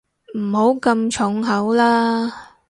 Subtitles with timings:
[0.35, 2.55] 唔好咁重口啦